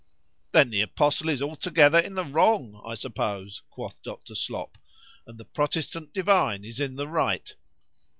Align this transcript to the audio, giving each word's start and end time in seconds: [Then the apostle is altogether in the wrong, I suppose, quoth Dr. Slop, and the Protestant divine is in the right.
[Then 0.51 0.71
the 0.71 0.81
apostle 0.81 1.29
is 1.29 1.43
altogether 1.43 1.99
in 1.99 2.15
the 2.15 2.25
wrong, 2.25 2.81
I 2.83 2.95
suppose, 2.95 3.61
quoth 3.69 4.01
Dr. 4.01 4.33
Slop, 4.33 4.79
and 5.27 5.37
the 5.37 5.45
Protestant 5.45 6.11
divine 6.11 6.65
is 6.65 6.79
in 6.79 6.95
the 6.95 7.07
right. 7.07 7.53